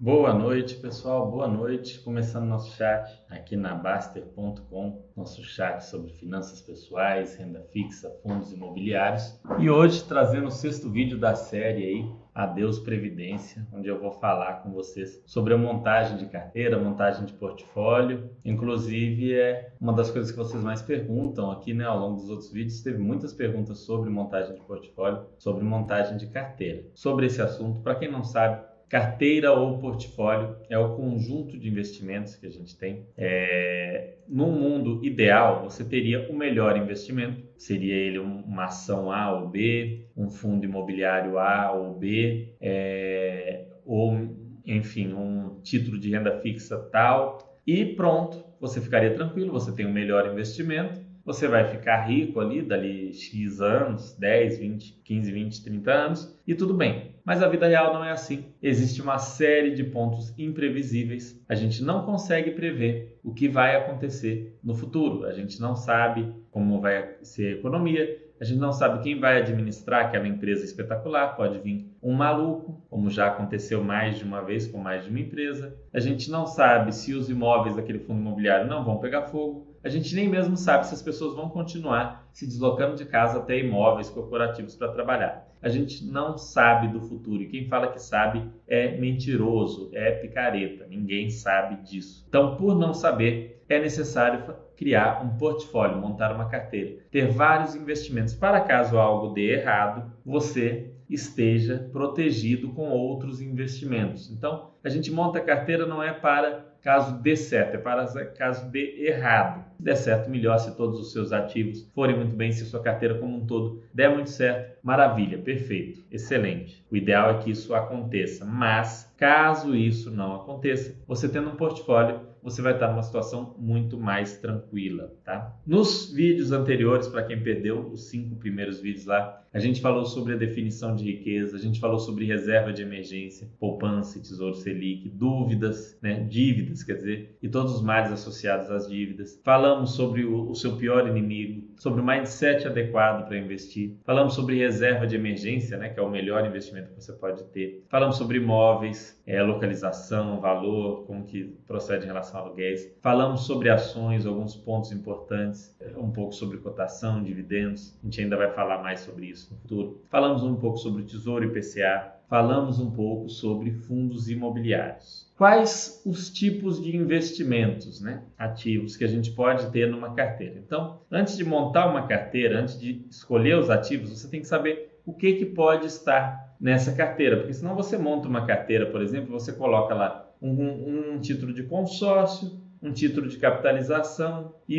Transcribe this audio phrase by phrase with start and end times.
[0.00, 1.28] Boa noite, pessoal.
[1.28, 1.98] Boa noite.
[1.98, 9.40] Começando nosso chat aqui na Baster.com, nosso chat sobre finanças pessoais, renda fixa, fundos imobiliários.
[9.58, 14.62] E hoje trazendo o sexto vídeo da série aí, Adeus Previdência, onde eu vou falar
[14.62, 18.30] com vocês sobre a montagem de carteira, montagem de portfólio.
[18.44, 22.52] Inclusive, é uma das coisas que vocês mais perguntam aqui, né, ao longo dos outros
[22.52, 22.80] vídeos.
[22.82, 26.84] Teve muitas perguntas sobre montagem de portfólio, sobre montagem de carteira.
[26.94, 32.36] Sobre esse assunto, para quem não sabe, Carteira ou portfólio é o conjunto de investimentos
[32.36, 33.04] que a gente tem.
[33.16, 39.48] É, no mundo ideal, você teria o melhor investimento, seria ele uma ação A ou
[39.48, 44.16] B, um fundo imobiliário A ou B, é, ou
[44.64, 49.92] enfim, um título de renda fixa tal, e pronto, você ficaria tranquilo, você tem o
[49.92, 55.92] melhor investimento você vai ficar rico ali, dali X anos, 10, 20, 15, 20, 30
[55.92, 57.16] anos, e tudo bem.
[57.22, 58.46] Mas a vida real não é assim.
[58.62, 61.38] Existe uma série de pontos imprevisíveis.
[61.46, 65.26] A gente não consegue prever o que vai acontecer no futuro.
[65.26, 69.36] A gente não sabe como vai ser a economia, a gente não sabe quem vai
[69.36, 71.36] administrar aquela empresa espetacular.
[71.36, 75.20] Pode vir um maluco, como já aconteceu mais de uma vez com mais de uma
[75.20, 75.76] empresa.
[75.92, 79.88] A gente não sabe se os imóveis daquele fundo imobiliário não vão pegar fogo a
[79.88, 84.10] gente nem mesmo sabe se as pessoas vão continuar se deslocando de casa até imóveis
[84.10, 85.48] corporativos para trabalhar.
[85.60, 90.86] A gente não sabe do futuro e quem fala que sabe é mentiroso, é picareta,
[90.86, 92.24] ninguém sabe disso.
[92.28, 98.34] Então, por não saber, é necessário criar um portfólio, montar uma carteira, ter vários investimentos
[98.34, 104.30] para caso algo dê errado, você esteja protegido com outros investimentos.
[104.30, 108.70] Então, a gente monta a carteira não é para caso dê certo, é para caso
[108.70, 109.64] dê errado.
[109.76, 113.18] Se der certo, melhor se todos os seus ativos forem muito bem, se sua carteira
[113.18, 116.84] como um todo der muito certo, maravilha, perfeito, excelente.
[116.90, 122.20] O ideal é que isso aconteça, mas caso isso não aconteça, você tendo um portfólio,
[122.50, 125.56] você vai estar numa situação muito mais tranquila, tá?
[125.66, 130.34] Nos vídeos anteriores, para quem perdeu os cinco primeiros vídeos lá, a gente falou sobre
[130.34, 135.98] a definição de riqueza, a gente falou sobre reserva de emergência, poupança, tesouro selic, dúvidas,
[136.02, 139.40] né, dívidas, quer dizer, e todos os males associados às dívidas.
[139.42, 143.96] Falamos sobre o, o seu pior inimigo, sobre o mindset adequado para investir.
[144.04, 147.84] Falamos sobre reserva de emergência, né, que é o melhor investimento que você pode ter.
[147.88, 152.90] Falamos sobre imóveis, é, localização, valor, como que procede em relação aluguéis.
[153.00, 157.96] Falamos sobre ações, alguns pontos importantes, um pouco sobre cotação, dividendos.
[158.02, 160.02] A gente ainda vai falar mais sobre isso no futuro.
[160.08, 165.26] Falamos um pouco sobre Tesouro IPCA, falamos um pouco sobre fundos imobiliários.
[165.36, 170.58] Quais os tipos de investimentos né, ativos que a gente pode ter numa carteira?
[170.58, 175.00] Então, antes de montar uma carteira, antes de escolher os ativos, você tem que saber
[175.06, 179.30] o que, que pode estar nessa carteira, porque senão você monta uma carteira, por exemplo,
[179.30, 184.76] você coloca lá um, um, título de consórcio, um título de capitalização e,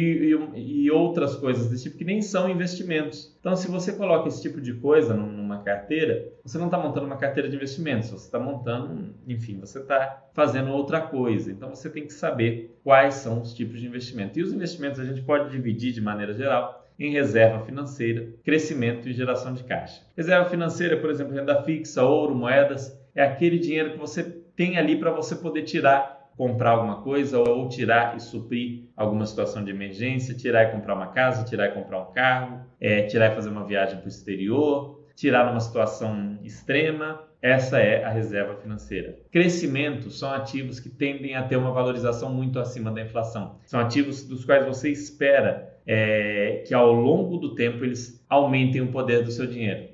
[0.55, 3.35] e, e, outras coisas desse tipo que nem são investimentos.
[3.39, 7.17] Então, se você coloca esse tipo de coisa numa carteira, você não está montando uma
[7.17, 11.51] carteira de investimentos, você está montando, enfim, você está fazendo outra coisa.
[11.51, 14.39] Então, você tem que saber quais são os tipos de investimento.
[14.39, 19.13] E os investimentos a gente pode dividir de maneira geral em reserva financeira, crescimento e
[19.13, 20.01] geração de caixa.
[20.17, 24.23] Reserva financeira, por exemplo, renda fixa, ouro, moedas, é aquele dinheiro que você
[24.59, 29.63] tem ali para você poder tirar comprar alguma coisa ou tirar e suprir alguma situação
[29.63, 33.35] de emergência, tirar e comprar uma casa, tirar e comprar um carro, é, tirar e
[33.35, 37.21] fazer uma viagem para o exterior, tirar numa situação extrema.
[37.41, 39.17] Essa é a reserva financeira.
[39.31, 43.59] Crescimento são ativos que tendem a ter uma valorização muito acima da inflação.
[43.65, 48.91] São ativos dos quais você espera é, que ao longo do tempo eles aumentem o
[48.91, 49.87] poder do seu dinheiro.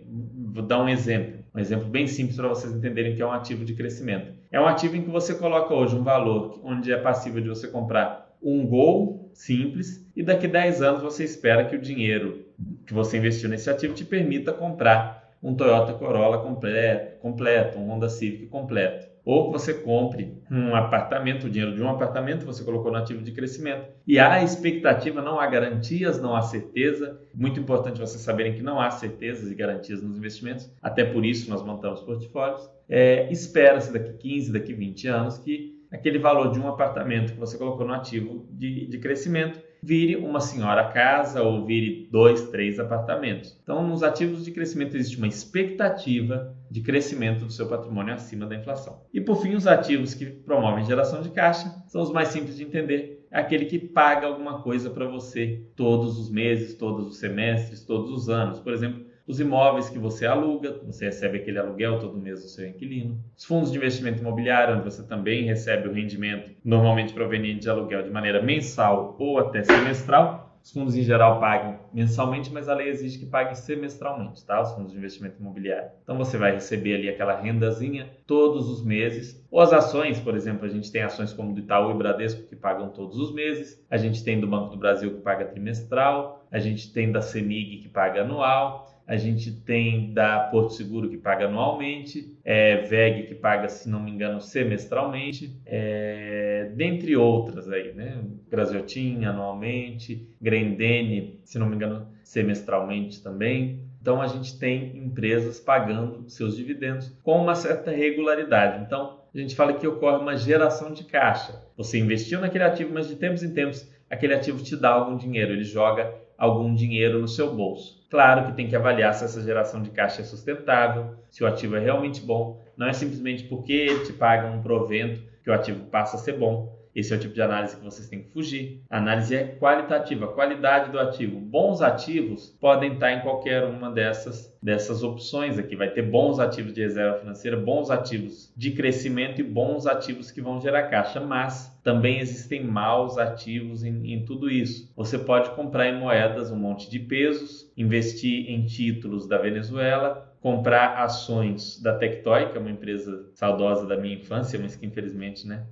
[0.54, 1.46] Vou dar um exemplo.
[1.56, 4.34] Um exemplo bem simples para vocês entenderem que é um ativo de crescimento.
[4.56, 7.68] É um ativo em que você coloca hoje um valor onde é passível de você
[7.68, 12.46] comprar um Gol simples e daqui a 10 anos você espera que o dinheiro
[12.88, 18.08] que você investiu nesse ativo te permita comprar um Toyota Corolla completo, completo um Honda
[18.08, 22.92] Civic completo ou que você compre um apartamento, o dinheiro de um apartamento você colocou
[22.92, 23.88] no ativo de crescimento.
[24.06, 27.20] E há expectativa, não há garantias, não há certeza.
[27.34, 31.50] Muito importante vocês saberem que não há certezas e garantias nos investimentos, até por isso
[31.50, 32.70] nós montamos portfólios.
[32.88, 37.58] É, Espera-se daqui 15, daqui 20 anos que aquele valor de um apartamento que você
[37.58, 43.56] colocou no ativo de, de crescimento vire uma senhora casa ou vire dois, três apartamentos.
[43.62, 48.56] Então, nos ativos de crescimento existe uma expectativa de crescimento do seu patrimônio acima da
[48.56, 49.04] inflação.
[49.14, 52.64] E por fim, os ativos que promovem geração de caixa são os mais simples de
[52.64, 53.28] entender.
[53.30, 58.10] É aquele que paga alguma coisa para você todos os meses, todos os semestres, todos
[58.10, 58.60] os anos.
[58.60, 62.68] Por exemplo, os imóveis que você aluga, você recebe aquele aluguel todo mês do seu
[62.68, 67.70] inquilino, os fundos de investimento imobiliário, onde você também recebe o rendimento normalmente proveniente de
[67.70, 72.74] aluguel de maneira mensal ou até semestral, os fundos em geral pagam mensalmente, mas a
[72.74, 74.60] lei exige que pague semestralmente, tá?
[74.60, 75.92] Os fundos de investimento imobiliário.
[76.02, 79.46] Então você vai receber ali aquela rendazinha todos os meses.
[79.52, 82.56] Ou as ações, por exemplo, a gente tem ações como do Itaú e Bradesco que
[82.56, 83.80] pagam todos os meses.
[83.92, 86.44] A gente tem do Banco do Brasil que paga trimestral.
[86.52, 91.18] A gente tem da Semig que paga anual a gente tem da Porto Seguro que
[91.18, 97.94] paga anualmente, é, VEG que paga, se não me engano, semestralmente, é, dentre outras aí,
[97.94, 98.20] né?
[98.50, 103.80] Graziotin anualmente, Grendene, se não me engano, semestralmente também.
[104.02, 108.84] Então a gente tem empresas pagando seus dividendos com uma certa regularidade.
[108.84, 111.62] Então a gente fala que ocorre uma geração de caixa.
[111.78, 115.54] Você investiu naquele ativo, mas de tempos em tempos aquele ativo te dá algum dinheiro,
[115.54, 118.05] ele joga algum dinheiro no seu bolso.
[118.16, 121.76] Claro que tem que avaliar se essa geração de caixa é sustentável, se o ativo
[121.76, 122.64] é realmente bom.
[122.78, 126.40] Não é simplesmente porque ele te paga um provento que o ativo passa a ser
[126.40, 126.75] bom.
[126.96, 128.82] Esse é o tipo de análise que vocês têm que fugir.
[128.90, 131.38] A análise é qualitativa, qualidade do ativo.
[131.40, 135.76] Bons ativos podem estar em qualquer uma dessas, dessas opções aqui.
[135.76, 140.42] Vai ter bons ativos de reserva financeira, bons ativos de crescimento e bons ativos que
[140.42, 144.92] vão gerar caixa, mas também existem maus ativos em, em tudo isso.
[144.96, 150.98] Você pode comprar em moedas um monte de pesos, investir em títulos da Venezuela, comprar
[151.04, 155.66] ações da Tectoy, que é uma empresa saudosa da minha infância, mas que infelizmente, né,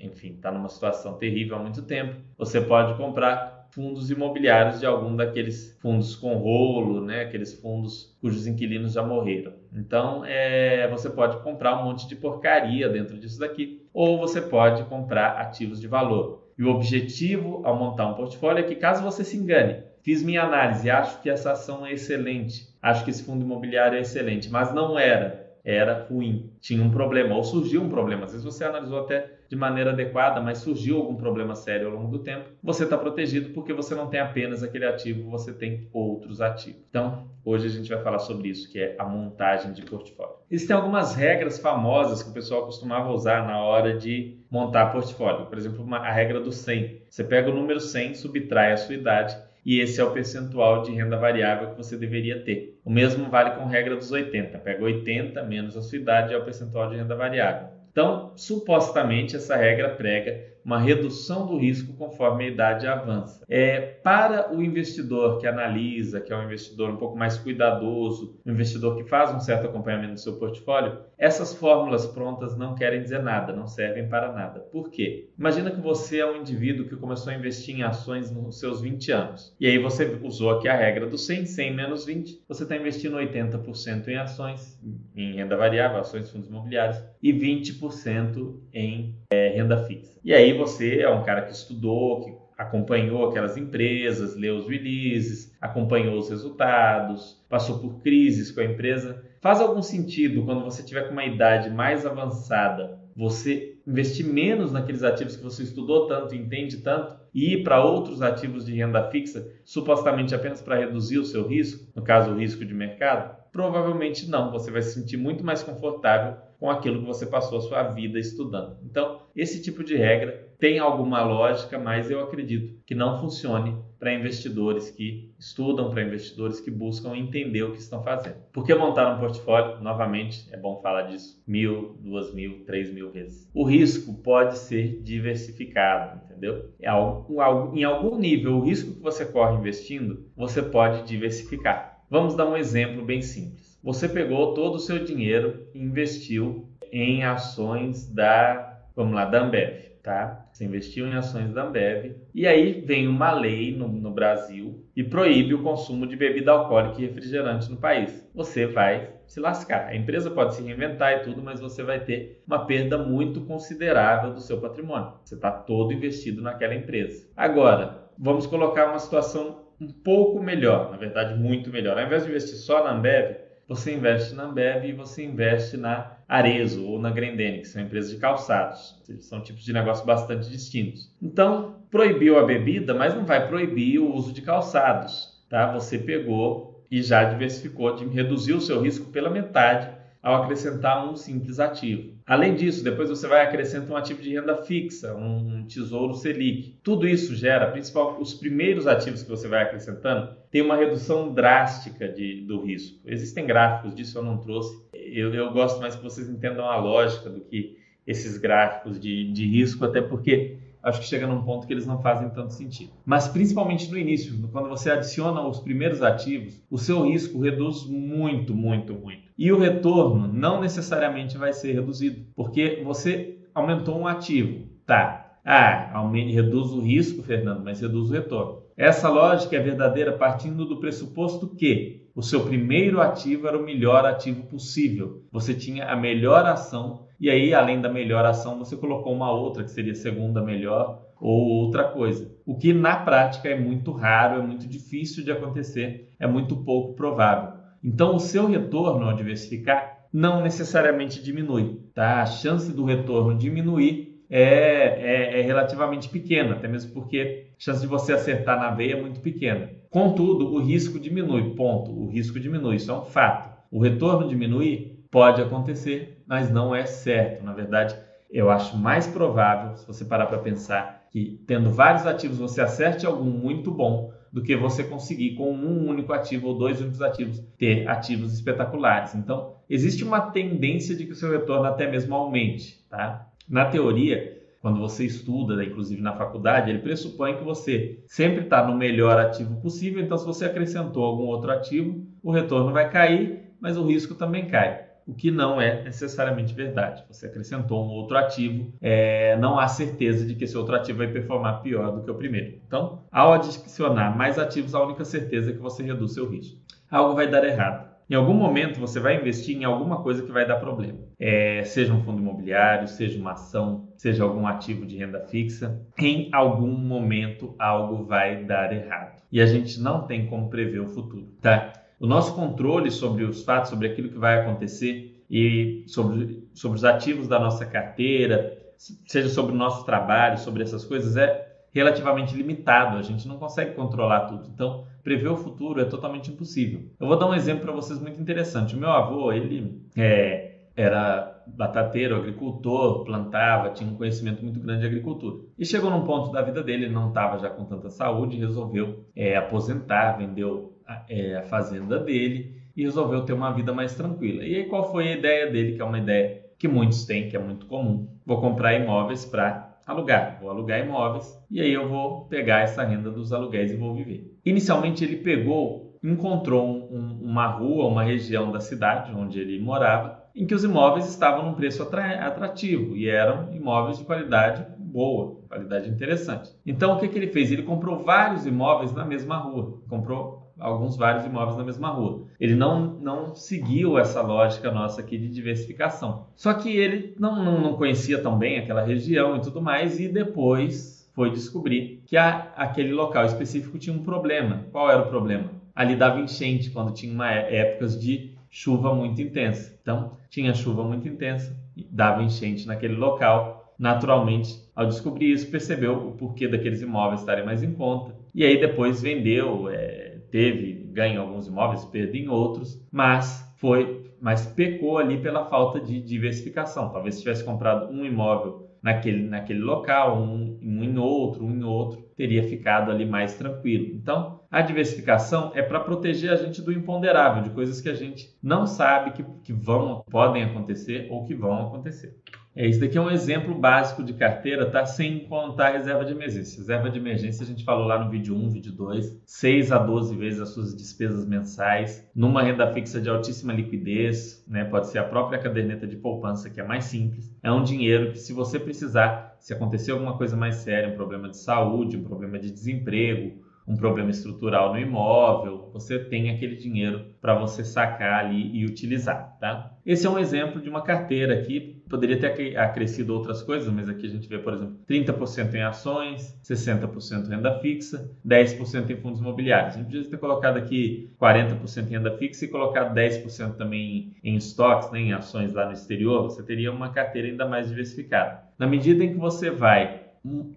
[0.00, 2.14] enfim, está numa situação terrível há muito tempo.
[2.38, 8.46] Você pode comprar fundos imobiliários de algum daqueles fundos com rolo, né, aqueles fundos cujos
[8.46, 9.54] inquilinos já morreram.
[9.74, 14.84] Então, é, você pode comprar um monte de porcaria dentro disso daqui, ou você pode
[14.84, 16.48] comprar ativos de valor.
[16.56, 20.42] E o objetivo ao montar um portfólio é que, caso você se engane, fiz minha
[20.42, 24.72] análise, acho que essa ação é excelente, acho que esse fundo imobiliário é excelente, mas
[24.74, 28.24] não era era ruim, tinha um problema, ou surgiu um problema.
[28.24, 32.18] Às vezes você analisou até de maneira adequada, mas surgiu algum problema sério ao longo
[32.18, 36.40] do tempo, você está protegido porque você não tem apenas aquele ativo, você tem outros
[36.40, 36.80] ativos.
[36.88, 40.36] Então, hoje a gente vai falar sobre isso, que é a montagem de portfólio.
[40.50, 45.46] Existem algumas regras famosas que o pessoal costumava usar na hora de montar portfólio.
[45.46, 47.02] Por exemplo, uma, a regra do 100.
[47.08, 50.92] Você pega o número 100, subtrai a sua idade e esse é o percentual de
[50.92, 52.78] renda variável que você deveria ter.
[52.84, 54.58] O mesmo vale com regra dos 80.
[54.58, 57.68] Pega 80 menos a sua idade é o percentual de renda variável.
[57.90, 63.44] Então, supostamente, essa regra prega uma redução do risco conforme a idade avança.
[63.48, 68.52] É, para o investidor que analisa, que é um investidor um pouco mais cuidadoso, um
[68.52, 73.22] investidor que faz um certo acompanhamento do seu portfólio, essas fórmulas prontas não querem dizer
[73.22, 74.60] nada, não servem para nada.
[74.60, 75.30] Por quê?
[75.38, 79.12] Imagina que você é um indivíduo que começou a investir em ações nos seus 20
[79.12, 79.54] anos.
[79.60, 83.16] E aí você usou aqui a regra do 100, 100 menos 20, você está investindo
[83.16, 84.80] 80% em ações,
[85.14, 90.18] em renda variável, ações, fundos imobiliários, e 20% em é, renda fixa.
[90.24, 95.56] E aí você é um cara que estudou, que acompanhou aquelas empresas, leu os releases,
[95.60, 99.24] acompanhou os resultados, passou por crises com a empresa.
[99.40, 105.02] Faz algum sentido quando você tiver com uma idade mais avançada, você investir menos naqueles
[105.02, 109.48] ativos que você estudou tanto, entende tanto, e ir para outros ativos de renda fixa,
[109.64, 113.36] supostamente apenas para reduzir o seu risco, no caso o risco de mercado?
[113.52, 117.62] Provavelmente não, você vai se sentir muito mais confortável com aquilo que você passou a
[117.62, 118.76] sua vida estudando.
[118.84, 124.12] Então, esse tipo de regra tem alguma lógica, mas eu acredito que não funcione para
[124.12, 128.36] investidores que estudam, para investidores que buscam entender o que estão fazendo.
[128.52, 129.80] Por que montar um portfólio?
[129.82, 133.50] Novamente, é bom falar disso mil, duas mil, três mil vezes.
[133.54, 136.70] O risco pode ser diversificado, entendeu?
[136.78, 142.02] Em algum nível, o risco que você corre investindo, você pode diversificar.
[142.10, 143.69] Vamos dar um exemplo bem simples.
[143.82, 149.90] Você pegou todo o seu dinheiro e investiu em ações da, vamos lá, da Ambev,
[150.02, 150.46] tá?
[150.52, 155.02] Você investiu em ações da Ambev e aí vem uma lei no, no Brasil e
[155.02, 158.28] proíbe o consumo de bebida alcoólica e refrigerante no país.
[158.34, 159.86] Você vai se lascar.
[159.86, 164.34] A empresa pode se reinventar e tudo, mas você vai ter uma perda muito considerável
[164.34, 165.14] do seu patrimônio.
[165.24, 167.26] Você está todo investido naquela empresa.
[167.34, 171.96] Agora, vamos colocar uma situação um pouco melhor, na verdade, muito melhor.
[171.96, 176.16] Ao invés de investir só na Ambev, você investe na Ambev e você investe na
[176.28, 179.00] Arezo ou na Grendene, que são empresas de calçados.
[179.20, 181.08] São tipos de negócio bastante distintos.
[181.22, 185.40] Então, proibiu a bebida, mas não vai proibir o uso de calçados.
[185.48, 185.70] Tá?
[185.70, 191.58] Você pegou e já diversificou, reduziu o seu risco pela metade ao acrescentar um simples
[191.58, 192.14] ativo.
[192.26, 196.78] Além disso, depois você vai acrescentar um ativo de renda fixa, um tesouro Selic.
[196.82, 202.08] Tudo isso gera, principalmente os primeiros ativos que você vai acrescentando, tem uma redução drástica
[202.08, 202.98] de, do risco.
[203.06, 204.78] Existem gráficos disso, eu não trouxe.
[204.92, 209.46] Eu, eu gosto mais que vocês entendam a lógica do que esses gráficos de, de
[209.46, 212.92] risco, até porque acho que chega num ponto que eles não fazem tanto sentido.
[213.04, 218.54] Mas principalmente no início, quando você adiciona os primeiros ativos, o seu risco reduz muito,
[218.54, 219.22] muito, muito.
[219.36, 225.38] E o retorno não necessariamente vai ser reduzido, porque você aumentou um ativo, tá?
[225.44, 228.60] Ah, aumente, reduz o risco, Fernando, mas reduz o retorno.
[228.76, 234.04] Essa lógica é verdadeira partindo do pressuposto que o seu primeiro ativo era o melhor
[234.04, 235.24] ativo possível.
[235.30, 239.62] Você tinha a melhor ação e aí, além da melhor ação, você colocou uma outra
[239.62, 242.34] que seria segunda melhor ou outra coisa.
[242.46, 246.94] O que na prática é muito raro, é muito difícil de acontecer, é muito pouco
[246.94, 247.60] provável.
[247.84, 252.22] Então, o seu retorno ao diversificar não necessariamente diminui, tá?
[252.22, 257.80] A chance do retorno diminuir é, é, é relativamente pequena, até mesmo porque a chance
[257.80, 259.70] de você acertar na veia é muito pequena.
[259.90, 261.90] Contudo, o risco diminui, ponto.
[261.90, 263.50] O risco diminui, isso é um fato.
[263.70, 267.42] O retorno diminui pode acontecer, mas não é certo.
[267.42, 267.96] Na verdade,
[268.30, 273.04] eu acho mais provável, se você parar para pensar, que tendo vários ativos você acerte
[273.04, 277.40] algum muito bom do que você conseguir com um único ativo ou dois únicos ativos
[277.58, 279.14] ter ativos espetaculares.
[279.16, 283.26] Então, existe uma tendência de que o seu retorno até mesmo aumente, tá?
[283.48, 288.76] Na teoria, quando você estuda, inclusive na faculdade, ele pressupõe que você sempre está no
[288.76, 290.02] melhor ativo possível.
[290.02, 294.46] Então, se você acrescentou algum outro ativo, o retorno vai cair, mas o risco também
[294.46, 297.04] cai o que não é necessariamente verdade.
[297.08, 301.08] Você acrescentou um outro ativo, é, não há certeza de que esse outro ativo vai
[301.08, 302.60] performar pior do que o primeiro.
[302.64, 306.60] Então, ao adicionar mais ativos, a única certeza é que você reduz seu risco.
[306.88, 307.89] Algo vai dar errado.
[308.10, 310.98] Em algum momento você vai investir em alguma coisa que vai dar problema.
[311.16, 315.80] É, seja um fundo imobiliário, seja uma ação, seja algum ativo de renda fixa.
[315.96, 319.22] Em algum momento algo vai dar errado.
[319.30, 321.72] E a gente não tem como prever o futuro, tá?
[322.00, 326.84] O nosso controle sobre os fatos, sobre aquilo que vai acontecer e sobre, sobre os
[326.84, 328.58] ativos da nossa carteira,
[329.06, 331.39] seja sobre o nosso trabalho, sobre essas coisas, é
[331.72, 332.96] relativamente limitado.
[332.96, 334.48] A gente não consegue controlar tudo.
[334.52, 336.82] Então, prever o futuro é totalmente impossível.
[336.98, 338.74] Eu vou dar um exemplo para vocês muito interessante.
[338.74, 344.86] O meu avô, ele é, era batateiro, agricultor, plantava, tinha um conhecimento muito grande de
[344.86, 345.42] agricultura.
[345.58, 349.04] E chegou num ponto da vida dele, ele não estava já com tanta saúde, resolveu
[349.14, 354.44] é, aposentar, vendeu é, a fazenda dele e resolveu ter uma vida mais tranquila.
[354.44, 357.36] E aí qual foi a ideia dele, que é uma ideia que muitos têm, que
[357.36, 358.08] é muito comum?
[358.24, 363.10] Vou comprar imóveis para alugar, vou alugar imóveis e aí eu vou pegar essa renda
[363.10, 364.38] dos aluguéis e vou viver.
[364.44, 370.46] Inicialmente ele pegou, encontrou um, uma rua, uma região da cidade onde ele morava, em
[370.46, 376.50] que os imóveis estavam num preço atrativo e eram imóveis de qualidade boa, qualidade interessante.
[376.64, 377.50] Então o que, que ele fez?
[377.50, 382.24] Ele comprou vários imóveis na mesma rua, comprou alguns vários imóveis na mesma rua.
[382.38, 386.26] Ele não, não seguiu essa lógica nossa aqui de diversificação.
[386.36, 390.08] Só que ele não, não, não conhecia tão bem aquela região e tudo mais, e
[390.08, 394.64] depois foi descobrir que a, aquele local específico tinha um problema.
[394.70, 395.50] Qual era o problema?
[395.74, 399.78] Ali dava enchente quando tinha uma, é, épocas de chuva muito intensa.
[399.80, 401.56] Então, tinha chuva muito intensa,
[401.90, 403.74] dava enchente naquele local.
[403.78, 408.14] Naturalmente, ao descobrir isso, percebeu o porquê daqueles imóveis estarem mais em conta.
[408.34, 414.14] E aí depois vendeu, é, teve ganho em alguns imóveis, perda em outros, mas foi,
[414.20, 416.90] mas pecou ali pela falta de diversificação.
[416.90, 421.62] Talvez se tivesse comprado um imóvel naquele, naquele local, um, um em outro, um em
[421.62, 423.94] outro, teria ficado ali mais tranquilo.
[423.94, 428.28] Então, a diversificação é para proteger a gente do imponderável, de coisas que a gente
[428.42, 432.14] não sabe que, que vão, podem acontecer ou que vão acontecer.
[432.54, 434.84] É, isso daqui é um exemplo básico de carteira, tá?
[434.84, 436.58] Sem contar a reserva de emergência.
[436.58, 440.14] Reserva de emergência, a gente falou lá no vídeo 1, vídeo 2, 6 a 12
[440.16, 444.64] vezes as suas despesas mensais, numa renda fixa de altíssima liquidez, né?
[444.64, 447.34] Pode ser a própria caderneta de poupança, que é mais simples.
[447.42, 451.28] É um dinheiro que, se você precisar, se acontecer alguma coisa mais séria, um problema
[451.28, 457.04] de saúde, um problema de desemprego, um problema estrutural no imóvel, você tem aquele dinheiro
[457.20, 459.76] para você sacar ali e utilizar, tá?
[459.86, 464.06] Esse é um exemplo de uma carteira aqui, poderia ter acrescido outras coisas, mas aqui
[464.06, 469.76] a gente vê, por exemplo, 30% em ações, 60% renda fixa, 10% em fundos imobiliários.
[469.76, 474.34] A gente podia ter colocado aqui 40% em renda fixa e colocado 10% também em
[474.34, 478.42] estoques, né, em ações lá no exterior, você teria uma carteira ainda mais diversificada.
[478.58, 480.09] Na medida em que você vai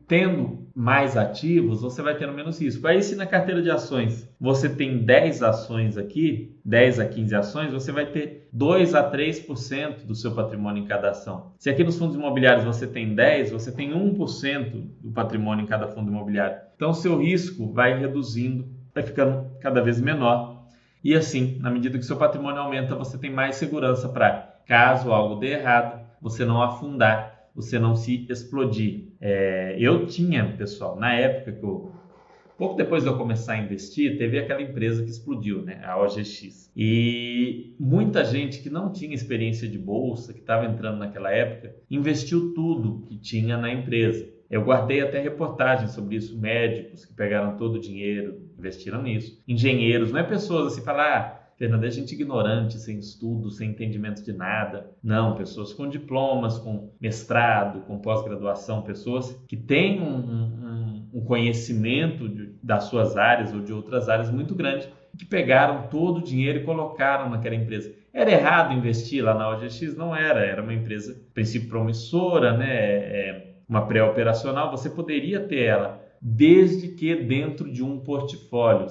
[0.08, 2.86] tendo mais ativos, você vai tendo menos risco.
[2.86, 7.72] Aí, se na carteira de ações você tem 10 ações aqui, 10 a 15 ações,
[7.72, 11.54] você vai ter 2 a 3% do seu patrimônio em cada ação.
[11.58, 15.88] Se aqui nos fundos imobiliários você tem 10, você tem 1% do patrimônio em cada
[15.88, 16.58] fundo imobiliário.
[16.76, 20.66] Então, seu risco vai reduzindo, vai ficando cada vez menor.
[21.04, 25.40] E assim, na medida que seu patrimônio aumenta, você tem mais segurança para, caso algo
[25.40, 29.03] dê errado, você não afundar você não se explodir.
[29.26, 31.94] É, eu tinha, pessoal, na época que eu.
[32.58, 35.82] Pouco depois de eu começar a investir, teve aquela empresa que explodiu, né?
[35.84, 36.70] A OGX.
[36.76, 42.54] E muita gente que não tinha experiência de bolsa, que estava entrando naquela época, investiu
[42.54, 44.30] tudo que tinha na empresa.
[44.52, 50.12] Eu guardei até reportagens sobre isso, médicos que pegaram todo o dinheiro, investiram nisso, engenheiros,
[50.12, 54.34] não é pessoas assim falar, ah, Fernanda, é gente ignorante, sem estudo, sem entendimento de
[54.34, 54.90] nada.
[55.04, 62.28] Não, pessoas com diplomas, com mestrado, com pós-graduação, pessoas que têm um, um, um conhecimento
[62.28, 66.60] de, das suas áreas ou de outras áreas muito grande, que pegaram todo o dinheiro
[66.60, 67.94] e colocaram naquela empresa.
[68.12, 69.96] Era errado investir lá na OGX?
[69.96, 72.76] Não era, era uma empresa, princípio promissora, né?
[72.76, 78.88] É, uma pré-operacional, você poderia ter ela desde que dentro de um portfólio.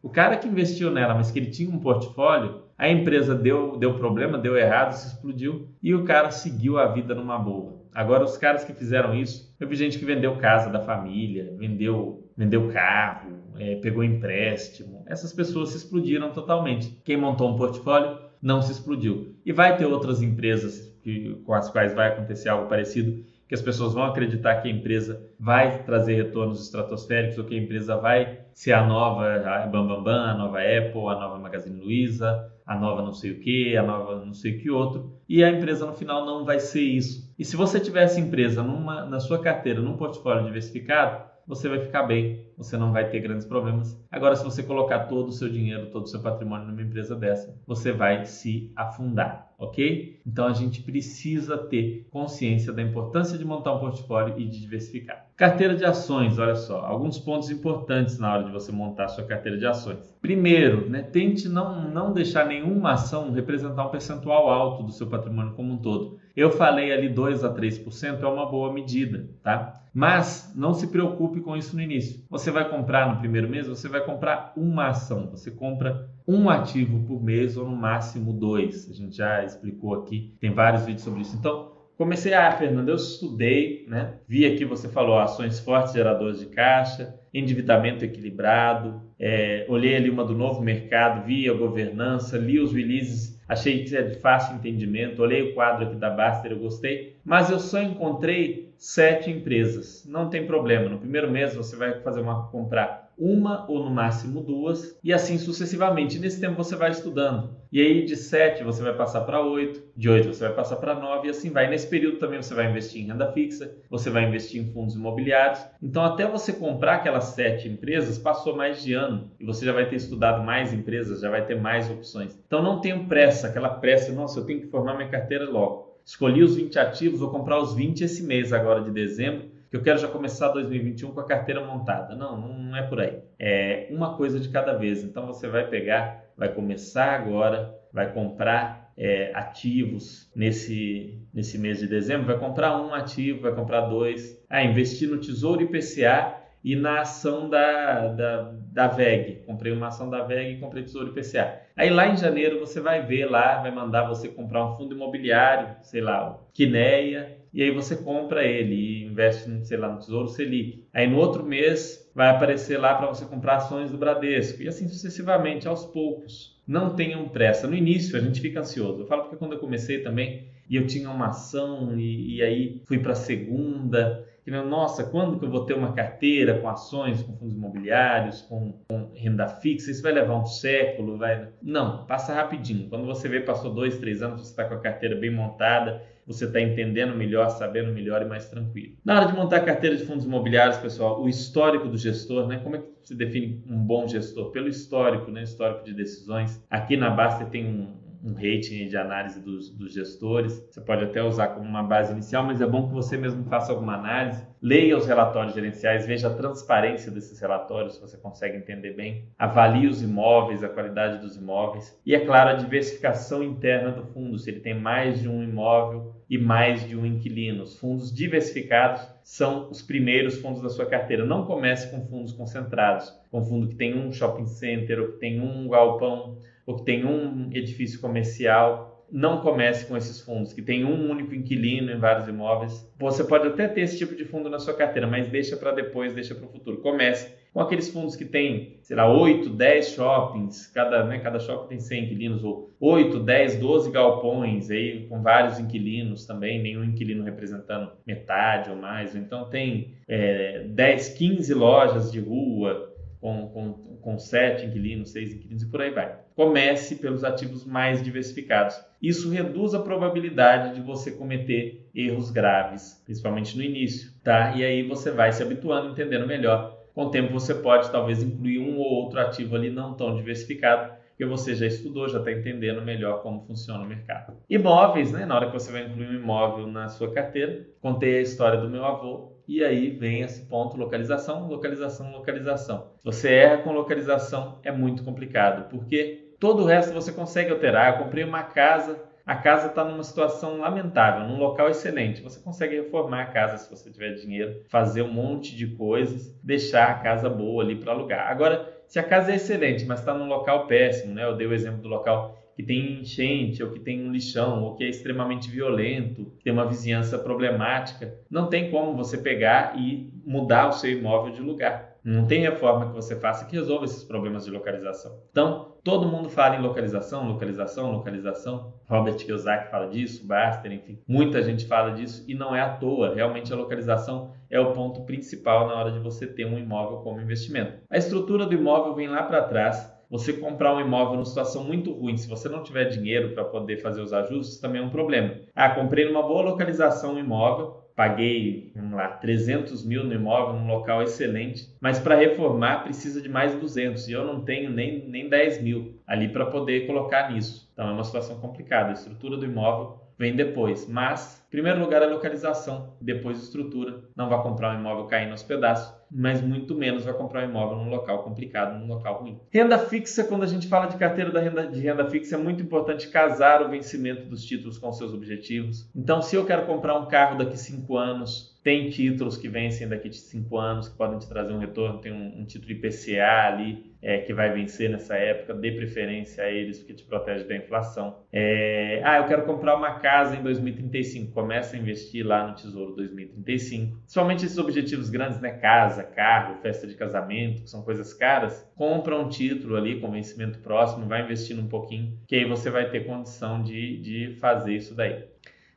[0.00, 3.94] O cara que investiu nela, mas que ele tinha um portfólio, a empresa deu, deu
[3.94, 7.84] problema, deu errado, se explodiu e o cara seguiu a vida numa boa.
[7.92, 12.30] Agora, os caras que fizeram isso, eu vi gente que vendeu casa da família, vendeu,
[12.36, 15.02] vendeu carro, é, pegou empréstimo.
[15.08, 17.00] Essas pessoas se explodiram totalmente.
[17.02, 19.34] Quem montou um portfólio não se explodiu.
[19.44, 23.62] E vai ter outras empresas que, com as quais vai acontecer algo parecido que as
[23.62, 28.40] pessoas vão acreditar que a empresa vai trazer retornos estratosféricos ou que a empresa vai
[28.52, 32.76] ser a nova a Bambambam, Bam Bam, a nova Apple, a nova Magazine Luiza, a
[32.76, 35.86] nova não sei o que, a nova não sei o que outro, e a empresa
[35.86, 37.32] no final não vai ser isso.
[37.38, 41.80] E se você tiver essa empresa numa, na sua carteira, num portfólio diversificado, você vai
[41.80, 43.96] ficar bem, você não vai ter grandes problemas.
[44.10, 47.56] Agora, se você colocar todo o seu dinheiro, todo o seu patrimônio numa empresa dessa,
[47.66, 50.20] você vai se afundar, ok?
[50.26, 55.26] Então a gente precisa ter consciência da importância de montar um portfólio e de diversificar.
[55.36, 59.58] Carteira de ações, olha só, alguns pontos importantes na hora de você montar sua carteira
[59.58, 60.16] de ações.
[60.20, 65.54] Primeiro, né, tente não, não deixar nenhuma ação representar um percentual alto do seu patrimônio
[65.54, 66.18] como um todo.
[66.36, 69.82] Eu falei ali 2 a 3% é uma boa medida, tá?
[69.94, 72.22] Mas não se preocupe com isso no início.
[72.28, 75.30] Você vai comprar no primeiro mês, você vai comprar uma ação.
[75.30, 78.90] Você compra um ativo por mês ou no máximo dois.
[78.90, 81.34] A gente já explicou aqui, tem vários vídeos sobre isso.
[81.34, 84.18] Então, comecei, ah, Fernando, eu estudei, né?
[84.28, 90.24] Vi aqui você falou ações fortes geradoras de caixa, endividamento equilibrado, é, olhei ali uma
[90.24, 95.22] do novo mercado, vi a governança, li os releases, achei que é de fácil entendimento,
[95.22, 100.04] olhei o quadro aqui da Baster, eu gostei, mas eu só encontrei sete empresas.
[100.06, 100.88] Não tem problema.
[100.88, 105.38] No primeiro mês você vai fazer uma comprar uma ou no máximo duas e assim
[105.38, 106.18] sucessivamente.
[106.18, 107.56] Nesse tempo você vai estudando.
[107.72, 110.94] E aí de sete você vai passar para oito, de oito você vai passar para
[110.94, 111.68] nove e assim vai.
[111.68, 115.64] Nesse período também você vai investir em renda fixa, você vai investir em fundos imobiliários.
[115.82, 119.88] Então até você comprar aquelas sete empresas passou mais de ano e você já vai
[119.88, 122.38] ter estudado mais empresas, já vai ter mais opções.
[122.46, 126.44] Então não tenha pressa, aquela pressa, nossa, eu tenho que formar minha carteira logo escolhi
[126.44, 130.08] os 20 ativos, vou comprar os 20 esse mês agora de dezembro, eu quero já
[130.08, 132.14] começar 2021 com a carteira montada.
[132.14, 133.18] Não, não é por aí.
[133.38, 135.04] É uma coisa de cada vez.
[135.04, 141.86] Então você vai pegar, vai começar agora, vai comprar é, ativos nesse, nesse mês de
[141.86, 144.42] dezembro, vai comprar um ativo, vai comprar dois.
[144.48, 146.34] Ah, investir no Tesouro IPCA
[146.64, 149.42] e na ação da, da, da VEG.
[149.46, 151.60] Comprei uma ação da VEG e comprei Tesouro IPCA.
[151.76, 155.76] Aí lá em janeiro você vai ver lá, vai mandar você comprar um fundo imobiliário,
[155.82, 160.28] sei lá, o Quineia, e aí você compra ele e investe, sei lá, no Tesouro
[160.28, 160.84] Selic.
[160.92, 164.86] Aí no outro mês vai aparecer lá para você comprar ações do Bradesco e assim
[164.86, 166.60] sucessivamente, aos poucos.
[166.68, 167.66] Não tenham pressa.
[167.66, 169.00] No início a gente fica ansioso.
[169.00, 172.82] Eu falo porque quando eu comecei também e eu tinha uma ação e, e aí
[172.84, 174.26] fui para a segunda
[174.64, 179.10] nossa, quando que eu vou ter uma carteira com ações, com fundos imobiliários, com, com,
[179.14, 179.90] renda fixa?
[179.90, 181.18] Isso vai levar um século?
[181.18, 181.48] Vai...
[181.60, 182.88] Não, passa rapidinho.
[182.88, 186.44] Quando você vê, passou dois, três anos, você está com a carteira bem montada, você
[186.44, 188.96] está entendendo melhor, sabendo melhor e mais tranquilo.
[189.04, 192.58] Na hora de montar a carteira de fundos imobiliários, pessoal, o histórico do gestor, né?
[192.58, 194.50] Como é que se define um bom gestor?
[194.50, 195.44] Pelo histórico, né?
[195.44, 196.64] Histórico de decisões.
[196.68, 197.94] Aqui na Basta tem um,
[198.26, 200.66] um rating de análise dos, dos gestores.
[200.68, 203.70] Você pode até usar como uma base inicial, mas é bom que você mesmo faça
[203.70, 204.44] alguma análise.
[204.60, 209.28] Leia os relatórios gerenciais, veja a transparência desses relatórios, se você consegue entender bem.
[209.38, 211.96] Avalie os imóveis, a qualidade dos imóveis.
[212.04, 216.16] E, é claro, a diversificação interna do fundo, se ele tem mais de um imóvel
[216.28, 217.62] e mais de um inquilino.
[217.62, 221.24] Os fundos diversificados são os primeiros fundos da sua carteira.
[221.24, 225.40] Não comece com fundos concentrados, com fundo que tem um shopping center, ou que tem
[225.40, 230.84] um galpão, ou que tem um edifício comercial não comece com esses fundos que tem
[230.84, 232.92] um único inquilino em vários imóveis.
[232.98, 236.14] Você pode até ter esse tipo de fundo na sua carteira, mas deixa para depois,
[236.14, 236.78] deixa para o futuro.
[236.78, 241.68] Comece com aqueles fundos que tem, sei lá, 8, 10 shoppings, cada, né, cada shopping
[241.68, 247.24] tem 100 inquilinos, ou 8, 10, 12 galpões, aí com vários inquilinos também, nenhum inquilino
[247.24, 249.14] representando metade ou mais.
[249.14, 253.72] Então tem é, 10, 15 lojas de rua, com, com,
[254.06, 256.16] com sete inquilinos, seis inquilinos e por aí vai.
[256.36, 258.80] Comece pelos ativos mais diversificados.
[259.02, 264.54] Isso reduz a probabilidade de você cometer erros graves, principalmente no início, tá?
[264.54, 266.78] E aí você vai se habituando, entendendo melhor.
[266.94, 270.94] Com o tempo você pode talvez incluir um ou outro ativo ali não tão diversificado,
[271.16, 274.34] que você já estudou, já está entendendo melhor como funciona o mercado.
[274.48, 275.26] Imóveis, né?
[275.26, 278.70] Na hora que você vai incluir um imóvel na sua carteira, contei a história do
[278.70, 282.90] meu avô, e aí vem esse ponto localização, localização, localização.
[282.98, 287.92] Se você erra com localização, é muito complicado, porque todo o resto você consegue alterar.
[287.92, 292.22] Eu comprei uma casa, a casa está numa situação lamentável, num local excelente.
[292.22, 296.90] Você consegue reformar a casa se você tiver dinheiro, fazer um monte de coisas, deixar
[296.90, 298.30] a casa boa ali para alugar.
[298.30, 301.24] Agora, se a casa é excelente, mas está num local péssimo, né?
[301.24, 304.74] Eu dei o exemplo do local que tem enchente, ou que tem um lixão, ou
[304.74, 310.68] que é extremamente violento, tem uma vizinhança problemática, não tem como você pegar e mudar
[310.68, 311.96] o seu imóvel de lugar.
[312.02, 315.18] Não tem reforma que você faça que resolva esses problemas de localização.
[315.32, 318.74] Então, todo mundo fala em localização, localização, localização.
[318.88, 321.00] Robert Kiyosaki fala disso, Baster, enfim.
[321.06, 323.12] Muita gente fala disso e não é à toa.
[323.12, 327.20] Realmente a localização é o ponto principal na hora de você ter um imóvel como
[327.20, 327.80] investimento.
[327.90, 331.92] A estrutura do imóvel vem lá para trás você comprar um imóvel numa situação muito
[331.92, 335.34] ruim, se você não tiver dinheiro para poder fazer os ajustes, também é um problema.
[335.54, 340.68] Ah, comprei numa boa localização um imóvel, paguei, vamos lá, 300 mil no imóvel, num
[340.68, 345.28] local excelente, mas para reformar precisa de mais 200 e eu não tenho nem, nem
[345.28, 347.68] 10 mil ali para poder colocar nisso.
[347.72, 348.90] Então é uma situação complicada.
[348.90, 350.86] A estrutura do imóvel vem depois.
[350.88, 354.04] Mas, primeiro lugar, a localização, depois estrutura.
[354.16, 357.78] Não vai comprar um imóvel caindo aos pedaços, mas muito menos vai comprar um imóvel
[357.78, 359.40] num local complicado, num local ruim.
[359.50, 362.62] Renda fixa, quando a gente fala de carteira da renda, de renda fixa, é muito
[362.62, 365.90] importante casar o vencimento dos títulos com seus objetivos.
[365.94, 370.08] Então, se eu quero comprar um carro daqui 5 anos, tem títulos que vencem daqui
[370.08, 372.00] de 5 anos, que podem te trazer um retorno.
[372.00, 375.54] Tem um, um título IPCA ali é, que vai vencer nessa época.
[375.54, 378.24] Dê preferência a eles, porque te protege da inflação.
[378.32, 381.32] É, ah, eu quero comprar uma casa em 2035.
[381.36, 383.98] Começa a investir lá no Tesouro 2035.
[384.06, 385.50] Somente esses objetivos grandes, né?
[385.50, 388.66] Casa, carro, festa de casamento, que são coisas caras.
[388.74, 392.88] Compra um título ali com vencimento próximo, vai investindo um pouquinho, que aí você vai
[392.88, 395.24] ter condição de, de fazer isso daí.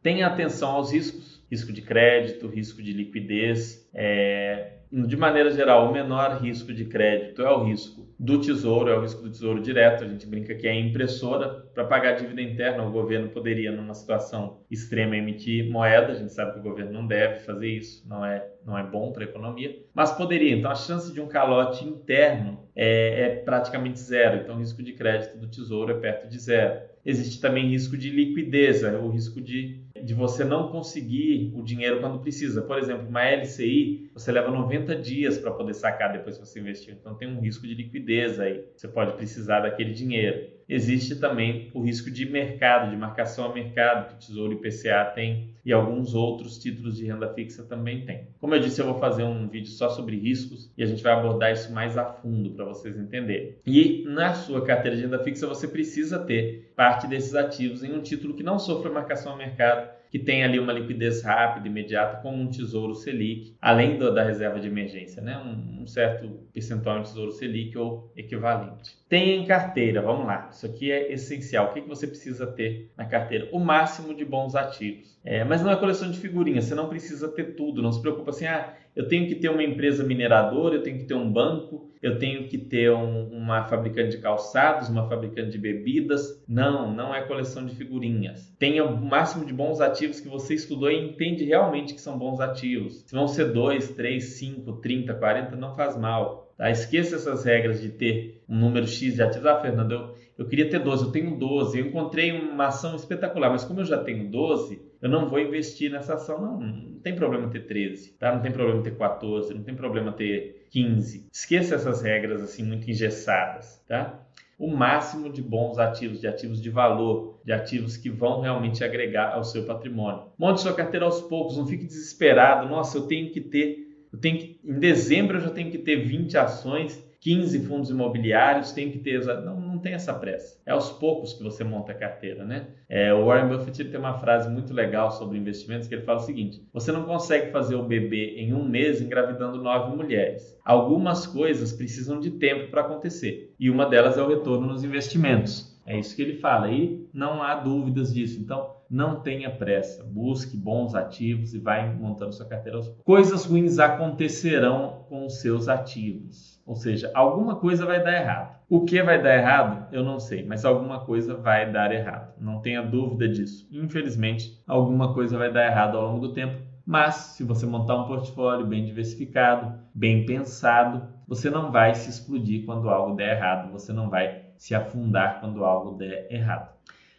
[0.02, 3.89] Tenha atenção aos riscos risco de crédito, risco de liquidez.
[3.93, 8.97] É, de maneira geral, o menor risco de crédito é o risco do tesouro, é
[8.97, 10.04] o risco do tesouro direto.
[10.04, 11.69] A gente brinca que é a impressora.
[11.73, 16.12] Para pagar dívida interna, o governo poderia, numa situação extrema, emitir moeda.
[16.12, 19.12] A gente sabe que o governo não deve fazer isso, não é, não é bom
[19.12, 20.56] para a economia, mas poderia.
[20.56, 24.41] Então, a chance de um calote interno é, é praticamente zero.
[24.41, 26.82] Então, o risco de crédito do tesouro é perto de zero.
[27.06, 32.00] Existe também risco de liquidez, é o risco de de você não conseguir o dinheiro
[32.00, 32.62] quando precisa.
[32.62, 36.94] Por exemplo, uma LCI, você leva 90 dias para poder sacar depois que você investiu.
[36.94, 38.66] Então tem um risco de liquidez aí.
[38.76, 44.10] Você pode precisar daquele dinheiro existe também o risco de mercado, de marcação a mercado,
[44.10, 48.28] que Tesouro IPCA tem e alguns outros títulos de renda fixa também tem.
[48.40, 51.14] Como eu disse, eu vou fazer um vídeo só sobre riscos e a gente vai
[51.14, 53.56] abordar isso mais a fundo para vocês entenderem.
[53.66, 58.02] E na sua carteira de renda fixa você precisa ter parte desses ativos em um
[58.02, 62.41] título que não sofra marcação a mercado que tem ali uma liquidez rápida, imediata, como
[62.41, 65.38] um tesouro Selic, além do, da reserva de emergência, né?
[65.38, 68.98] Um, um, certo percentual de tesouro Selic ou equivalente.
[69.08, 71.67] Tem em carteira, vamos lá, isso aqui é essencial.
[71.67, 73.48] O que, que você precisa ter na carteira?
[73.52, 75.19] O máximo de bons ativos.
[75.24, 78.32] É, mas não é coleção de figurinhas, você não precisa ter tudo, não se preocupa
[78.32, 81.89] assim, ah, eu tenho que ter uma empresa mineradora, eu tenho que ter um banco,
[82.02, 86.41] eu tenho que ter um, uma fabricante de calçados, uma fabricante de bebidas.
[86.47, 88.54] Não, não é coleção de figurinhas.
[88.58, 92.39] Tenha o máximo de bons ativos que você estudou e entende realmente que são bons
[92.39, 93.04] ativos.
[93.06, 96.54] Se vão ser 2, 3, 5, 30, 40, não faz mal.
[96.58, 96.69] Tá?
[96.69, 99.45] Esqueça essas regras de ter um número X de ativos.
[99.45, 103.49] Ah, Fernando, eu, eu queria ter 12, eu tenho 12, eu encontrei uma ação espetacular,
[103.49, 106.60] mas como eu já tenho 12, eu não vou investir nessa ação, não.
[106.60, 108.34] Não tem problema ter 13, tá?
[108.34, 111.28] Não tem problema ter 14, não tem problema ter 15.
[111.32, 114.20] Esqueça essas regras assim muito engessadas, tá?
[114.58, 119.34] O máximo de bons ativos, de ativos de valor, de ativos que vão realmente agregar
[119.34, 120.24] ao seu patrimônio.
[120.38, 122.68] Monte sua carteira aos poucos, não fique desesperado.
[122.68, 125.96] Nossa, eu tenho que ter, eu tenho que, em dezembro eu já tenho que ter
[125.96, 129.24] 20 ações 15 fundos imobiliários, tem que ter.
[129.26, 130.60] Não, não tem essa pressa.
[130.65, 132.68] É aos poucos que você monta a carteira, né?
[132.89, 136.24] É, o Warren Buffett tem uma frase muito legal sobre investimentos que ele fala o
[136.24, 140.60] seguinte: você não consegue fazer o bebê em um mês engravidando nove mulheres.
[140.65, 145.80] Algumas coisas precisam de tempo para acontecer e uma delas é o retorno nos investimentos.
[145.86, 148.39] É isso que ele fala e não há dúvidas disso.
[148.39, 153.04] Então, não tenha pressa, busque bons ativos e vai montando sua carteira aos poucos.
[153.04, 158.60] Coisas ruins acontecerão com os seus ativos, ou seja, alguma coisa vai dar errado.
[158.70, 162.32] O que vai dar errado, eu não sei, mas alguma coisa vai dar errado.
[162.40, 163.68] Não tenha dúvida disso.
[163.72, 168.06] Infelizmente, alguma coisa vai dar errado ao longo do tempo, mas se você montar um
[168.06, 173.92] portfólio bem diversificado, bem pensado, você não vai se explodir quando algo der errado, você
[173.92, 176.70] não vai se afundar quando algo der errado.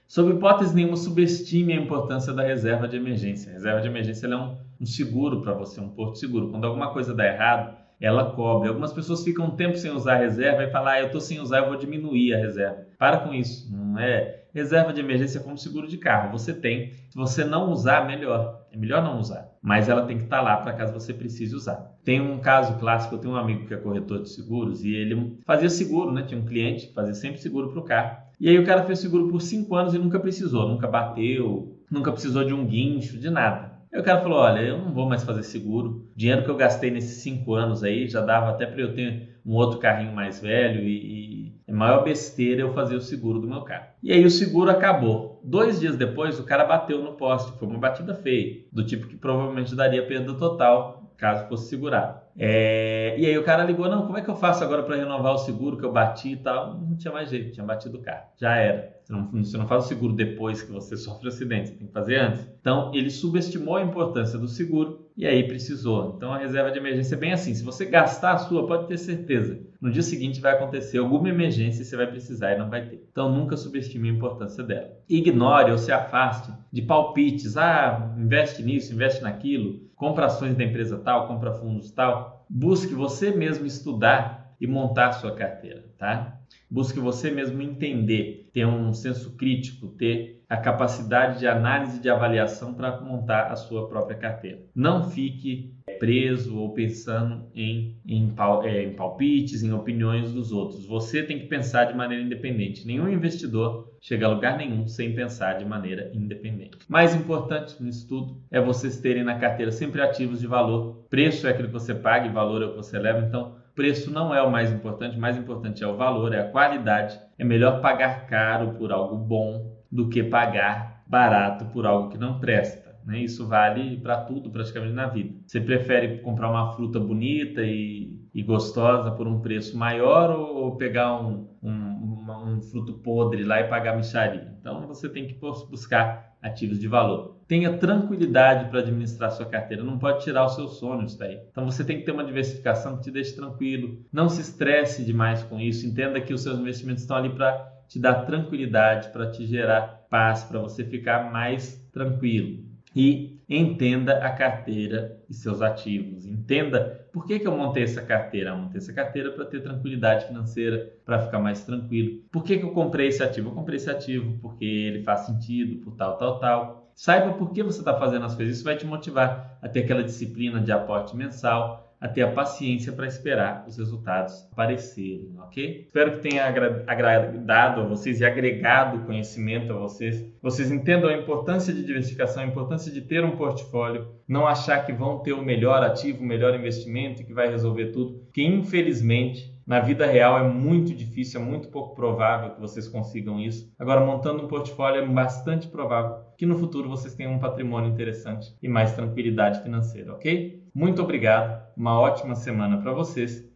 [0.06, 3.50] Sob hipótese nenhuma, subestime a importância da reserva de emergência.
[3.50, 6.50] A reserva de emergência é um, um seguro para você, um porto seguro.
[6.50, 8.68] Quando alguma coisa dá errado, ela cobre.
[8.68, 11.38] Algumas pessoas ficam um tempo sem usar a reserva e falam, ah, eu estou sem
[11.38, 12.86] usar, eu vou diminuir a reserva.
[12.98, 14.44] Para com isso, não é?
[14.54, 16.32] Reserva de emergência como seguro de carro.
[16.32, 18.60] Você tem, se você não usar, melhor.
[18.72, 19.48] É melhor não usar.
[19.62, 21.94] Mas ela tem que estar tá lá para caso você precise usar.
[22.04, 25.38] Tem um caso clássico, eu tenho um amigo que é corretor de seguros e ele
[25.44, 26.22] fazia seguro, né?
[26.22, 28.16] Tinha um cliente que fazia sempre seguro para o carro.
[28.40, 32.10] E aí o cara fez seguro por cinco anos e nunca precisou, nunca bateu, nunca
[32.10, 33.69] precisou de um guincho, de nada.
[33.92, 36.06] Aí o cara falou: Olha, eu não vou mais fazer seguro.
[36.14, 39.40] O dinheiro que eu gastei nesses cinco anos aí já dava até para eu ter
[39.44, 43.48] um outro carrinho mais velho e, e é maior besteira eu fazer o seguro do
[43.48, 43.86] meu carro.
[44.02, 45.40] E aí o seguro acabou.
[45.42, 49.16] Dois dias depois o cara bateu no poste, foi uma batida feia, do tipo que
[49.16, 52.19] provavelmente daria perda total caso fosse segurado.
[52.38, 55.34] É, e aí o cara ligou, não, como é que eu faço agora para renovar
[55.34, 56.78] o seguro que eu bati e tal?
[56.78, 58.98] Não tinha mais jeito, tinha batido o carro, já era.
[59.02, 61.86] Você não, você não faz o seguro depois que você sofre o acidente, você tem
[61.86, 62.48] que fazer antes.
[62.60, 66.14] Então ele subestimou a importância do seguro e aí precisou.
[66.16, 68.96] Então a reserva de emergência é bem assim, se você gastar a sua, pode ter
[68.96, 72.86] certeza, no dia seguinte vai acontecer alguma emergência e você vai precisar e não vai
[72.86, 73.06] ter.
[73.10, 74.92] Então nunca subestime a importância dela.
[75.08, 80.96] Ignore ou se afaste de palpites, ah, investe nisso, investe naquilo, compra ações da empresa
[80.96, 82.46] tal, compra fundos tal.
[82.48, 86.40] Busque você mesmo estudar e montar sua carteira, tá?
[86.70, 92.10] Busque você mesmo entender, ter um senso crítico, ter a capacidade de análise e de
[92.10, 94.58] avaliação para montar a sua própria carteira.
[94.74, 98.34] Não fique preso ou pensando em, em,
[98.64, 100.84] é, em, palpites, em opiniões dos outros.
[100.86, 102.84] Você tem que pensar de maneira independente.
[102.84, 106.78] Nenhum investidor chega a lugar nenhum sem pensar de maneira independente.
[106.88, 111.06] Mais importante nisso tudo é vocês terem na carteira sempre ativos de valor.
[111.08, 113.24] Preço é aquilo que você paga e valor é o que você leva.
[113.24, 116.50] Então, preço não é o mais importante, o mais importante é o valor, é a
[116.50, 117.20] qualidade.
[117.38, 122.38] É melhor pagar caro por algo bom do que pagar barato por algo que não
[122.38, 122.90] presta.
[123.04, 123.20] Né?
[123.20, 125.34] Isso vale para tudo praticamente na vida.
[125.46, 131.20] Você prefere comprar uma fruta bonita e, e gostosa por um preço maior ou, pegar
[131.20, 134.54] um, um, um, fruto podre lá e pagar micharia?
[134.60, 137.38] Então você tem que buscar ativos de valor.
[137.46, 141.40] Tenha tranquilidade para administrar sua carteira, não pode tirar os seus sonhos daí.
[141.50, 143.98] Então você tem que ter uma diversificação que te deixe tranquilo.
[144.12, 145.84] Não se estresse demais com isso.
[145.84, 150.44] Entenda que os seus investimentos estão ali para te dar tranquilidade, para te gerar paz,
[150.44, 156.24] para você ficar mais tranquilo e entenda a carteira e seus ativos.
[156.24, 158.50] Entenda por que, que eu montei essa carteira.
[158.50, 162.22] Eu montei essa carteira para ter tranquilidade financeira, para ficar mais tranquilo.
[162.30, 163.48] Por que, que eu comprei esse ativo?
[163.48, 166.92] Eu comprei esse ativo porque ele faz sentido, por tal, tal, tal.
[166.94, 168.54] Saiba por que você está fazendo as coisas.
[168.54, 172.92] Isso vai te motivar a ter aquela disciplina de aporte mensal, a ter a paciência
[172.92, 175.82] para esperar os resultados aparecerem, ok?
[175.86, 180.24] Espero que tenha agradado a vocês e agregado conhecimento a vocês.
[180.40, 184.92] Vocês entendam a importância de diversificação, a importância de ter um portfólio, não achar que
[184.92, 189.80] vão ter o melhor ativo, o melhor investimento que vai resolver tudo, que infelizmente na
[189.80, 193.72] vida real é muito difícil, é muito pouco provável que vocês consigam isso.
[193.78, 198.56] Agora, montando um portfólio é bastante provável que no futuro vocês tenham um patrimônio interessante
[198.62, 200.64] e mais tranquilidade financeira, ok?
[200.74, 203.49] Muito obrigado, uma ótima semana para vocês